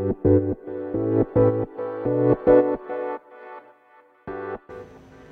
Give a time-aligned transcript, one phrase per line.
[0.00, 0.02] お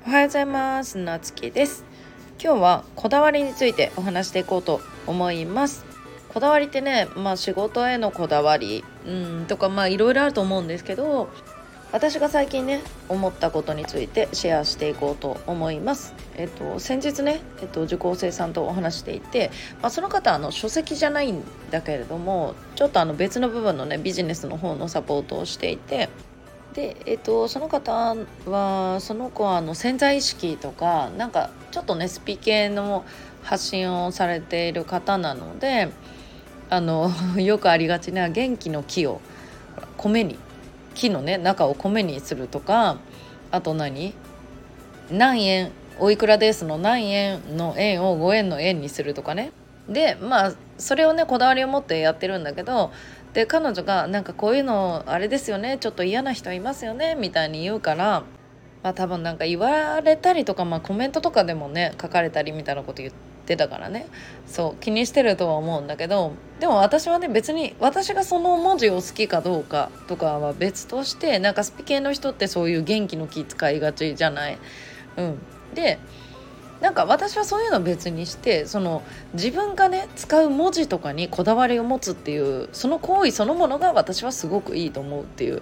[0.05, 0.99] はようございます。
[0.99, 1.83] なつきです。
[2.39, 5.83] 今日はこだわりについてお話していこうと思います。
[6.31, 9.11] こだわりってねまあ仕事へのこだわりう
[9.41, 11.29] んとかまあいろいろあると思うんですけど
[11.91, 16.13] 私が最近ね思ったことについてシェアしていこうと思います。
[16.35, 19.49] えっと先日ね、えっと、受講生さんとお話していて、
[19.81, 26.09] まあ、その方あの書籍じゃないんだけれどもちょっとあの別の部分のねビジネスの方のサポートをしていて
[26.73, 28.15] で、えっと、その方
[28.45, 33.03] はその子はあの潜在意識とかなんかちょっとねスピ系の
[33.41, 35.89] 発信をされている方なので
[36.69, 39.21] あの よくありがちな元気の木を
[39.97, 40.37] 米に
[40.99, 42.97] 木のね中を米にするとか
[43.51, 44.13] あと何？
[45.09, 45.71] 何円？
[45.97, 49.51] おいくらですの何円の円を5円の円にするとかね。
[49.87, 52.91] でまあそれをねこだわりを持ってやってるんだけど
[53.33, 58.23] で彼女がなんかこういうのあれですよねちょっと嫌な人いますよねみたいに言うから
[58.83, 64.07] まあ多分なんか言われたりとか、まあ、コメントとかでもね書かれたりみたいなこと言ってたからね
[64.47, 74.57] そう気にしてるとは思うんだけどでも私はね別に私がその文字を好きかどうかとかは別としてなんかスピ系の人ってそういう元気の気使いがちじゃない。
[75.17, 75.39] うん、
[75.73, 75.99] で
[76.81, 85.61] なんか私はそういうの別にしてその自分がね使う文字とかにこだわりを持つっていうその行為そのものが私はすごくいいと思うっていう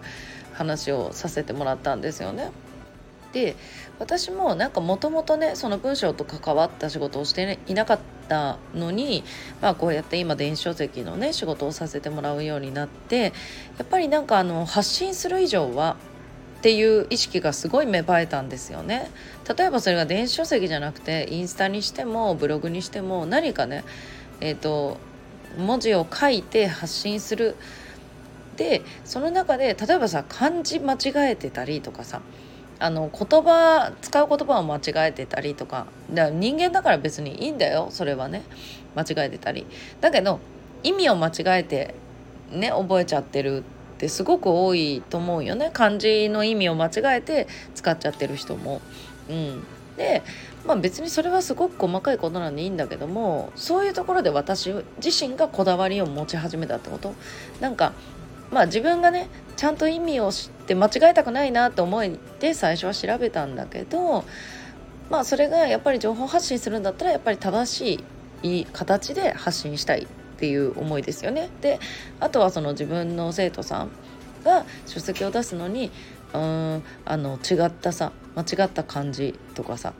[0.54, 2.52] 話をさせてもらったんですよね。
[3.38, 3.56] で
[4.00, 9.24] 私もなんかもともとねその文章と関わった仕事をして、いなかったのに、
[9.62, 13.34] まあ、こうやって今電子書籍のね仕事をさせてもらうようになって
[13.78, 15.98] やっぱりなんかあの発信する以上は
[16.60, 19.12] っていう意識がすごい芽生えたんですよね。
[19.56, 23.84] 例えばそれが電子書籍じゃなくてインスタにしてもブログにしても何かね
[24.42, 24.98] えっ、ー、と
[25.58, 27.56] 文字を書いて発信する。
[28.58, 32.22] でその中で例えばさ漢字間違えてたりとかさ
[32.80, 35.88] あの言葉使う言葉を間違えてたりとか。
[36.12, 37.88] だから人間だから別にいいんだよ。
[37.90, 38.44] それはね。
[38.96, 39.66] 間違えてたり。
[40.02, 40.40] だけど
[40.84, 41.96] 意味を間違えて
[42.52, 43.64] ね覚えちゃってる
[43.96, 45.70] ってすごく多いと思うよね。
[45.74, 48.82] 漢字の意味を間違えて使っちゃってる人も。
[49.30, 49.64] うん、
[49.98, 50.24] で
[50.66, 54.74] まあ別にそれはすごく細かいことなんでいいんだけどもそういうところで私
[55.04, 57.14] 自身がこだわりを持ち始めたってこと。
[57.60, 57.94] なんか
[58.52, 64.24] まあ自分がねちゃんと意味を知って間違えたくないなって思いで最初は調べたんだけど
[65.10, 68.04] まあそれがやっぱり情報発信するんだったらやっぱり正し
[68.44, 70.08] い形で発信したいっ
[70.40, 71.50] ていう思いですよね。
[71.62, 71.80] で
[72.20, 73.90] あとはその自分の生徒さん
[74.44, 75.92] が書籍を出すのに
[76.34, 79.94] うんあの違ったさ間違った漢字とかさ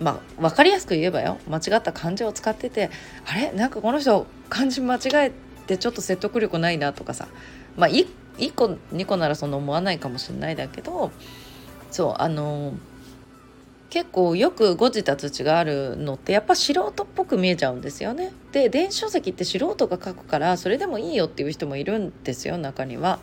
[0.00, 2.90] まあ分かりやすく言えばよ間違った漢字を使ってて
[3.26, 3.52] あれ？
[3.52, 5.32] なんかこの人漢字間違え
[5.66, 7.28] てちょっと説得力ないなとかさ
[7.78, 8.06] まあ 1,
[8.38, 11.10] 1個2個ならそんな思わないかもしれないだけど
[11.90, 12.74] そうあの
[13.90, 18.32] 結構よく誤字脱字があるのってやっぱ素人っぽく見えちゃうんですよね。
[18.52, 23.18] で電子書籍って素人が書くからそれでもいいよっていう人もいるんですよ中には。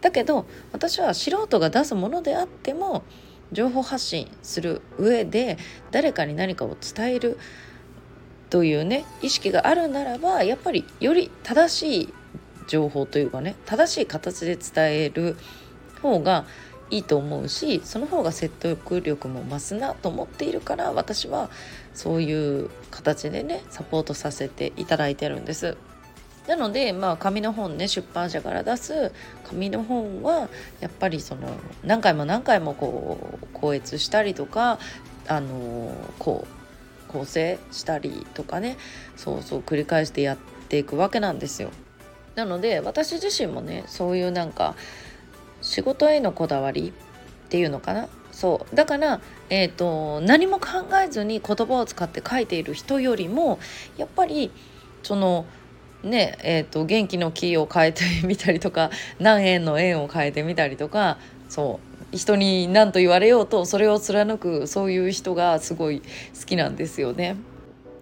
[0.00, 3.02] だけど私は素人が出すものであっても
[3.52, 5.58] 情報発信する上で
[5.90, 7.38] 誰かに何かを伝える
[8.48, 12.14] というね意識があるならばやっぱりより正しい
[12.66, 15.36] 情報というかね正しい形で伝える
[16.02, 16.44] 方が
[16.90, 21.50] いいと思うしその方が説得力も増すなと思っているから私は
[21.94, 25.76] そういう形でねサポートさせていただいてるんです。
[26.46, 29.12] なのでまあ紙の本ね出版社から出す
[29.48, 30.48] 紙の本は
[30.78, 31.48] やっぱりその
[31.82, 34.78] 何回も何回もこう校閲したりとか
[35.26, 36.46] あのこ
[37.08, 38.76] う構成したりとかね
[39.16, 40.36] そうそう繰り返してやっ
[40.68, 41.70] ていくわけなんですよ。
[42.36, 44.76] なので私自身もねそういうなんか
[45.62, 46.92] 仕事へのこだわり
[47.46, 48.08] っていうのかな。
[48.30, 48.76] そう。
[48.76, 53.58] だから、えーと、何も考えずに言葉を使って書いている人よりも
[53.96, 54.52] やっぱり
[55.02, 55.46] その
[56.02, 61.18] ねえーと、元気の木を変えてみたりとか何円の円を変えてみたりとか
[61.48, 61.80] そ
[62.12, 62.16] う。
[62.16, 66.02] 人に何と言われようとそれを貫くそういう人がすごい
[66.38, 67.36] 好きなんですよね。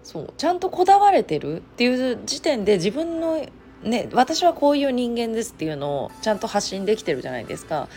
[0.03, 0.33] そう。
[0.37, 3.43] ちゃんとこだわれてるっていう時点で自分の
[3.85, 7.87] ね私はこういう人間ですっていうのをちゃんと発信できてるじゃないですか。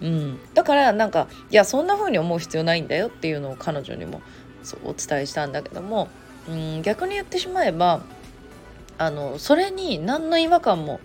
[0.00, 4.22] うん、だからなんかいやそんな風に思う必要ないんだよっていうのを彼女にも
[4.62, 6.08] そうお伝えしたんだけども、
[6.48, 8.02] うん、逆に言ってしまえば
[8.98, 11.00] あのそれに何の違和感も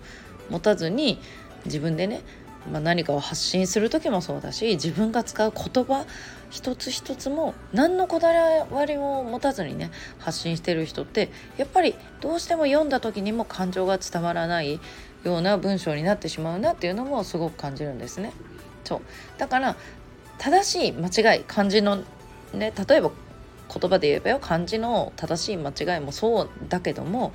[0.50, 1.20] 持たずに
[1.64, 2.22] 自分でね
[2.70, 6.04] まあ、何かを発信する時もそうだし自分が使う言葉
[6.50, 14.80] 一つ一つも何のこだわりも持たずにね発信してる人ってやっぱりどうしても読んだ時にも感情が伝わらない
[15.24, 18.32] ような文章になってしまうなっていうのもすごく感じるんですね。
[18.84, 19.00] そう
[19.38, 19.76] だから
[20.38, 22.02] 正しい間違い漢字の
[22.52, 23.10] ね例えば
[23.72, 27.32] 言葉で言えばよ漢字の正しい間違いもそうだけども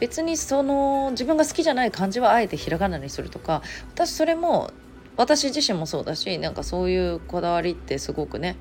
[0.00, 3.62] 別にその自分が好きじゃない漢字はあえてひらがなにするとか
[3.94, 4.70] 私それも
[5.16, 8.56] 私自身もそうだしなんかそういうこだわりってすごくね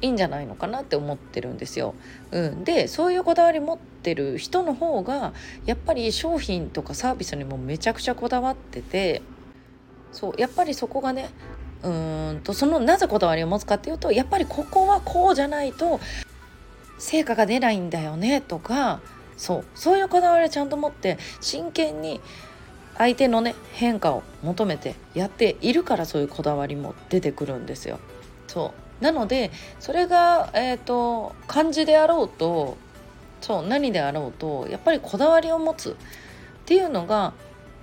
[0.00, 1.94] いいんじゃないのかなって思ってるんですよ。
[2.30, 5.32] うん、でそういうこだわり持ってる人の方が
[5.64, 9.22] やっぱり商品とかサービスにもめちゃくちゃこだわってて
[10.12, 11.30] そうやっぱりそこがね
[11.82, 16.00] うんとそのなぜこだわりを持つかっていうとやっぱりここはこうじゃないと
[16.98, 19.00] 成果が出ないんだよねとか
[19.36, 22.20] そうそういうこだわりをちゃんと持って真剣に
[22.96, 27.98] 相手のね変化を求めてやっているからそういうこだわりも出てくるんですよ。
[28.46, 29.50] そうなので
[29.80, 32.76] それが、えーと、漢字であろうと
[33.40, 35.94] そう何であろうとやっぱりこだわりを持つっ
[36.64, 37.34] ていうのが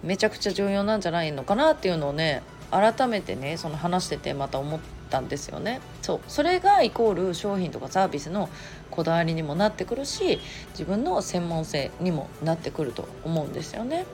[0.02, 8.50] めちゃくちゃ重要なんじゃないのかなっていうのをね改めてねその話しててまた思ってたんですよねそうそれがイコール商品とかサービスの
[8.90, 10.40] こだわりにもなってくるし
[10.72, 14.06] 自分の専門性にもなってくると思うんですよね。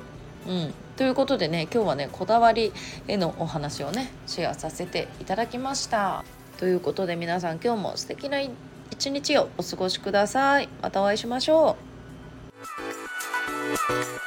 [0.48, 2.72] うん、ということでね今日はねこだわり
[3.08, 6.24] へのお話をねシェアさせていただきました。
[6.58, 10.70] ということで皆さん今日も素敵な一日をお過ごしください。
[10.82, 11.76] またお会いしましょ
[14.24, 14.27] う。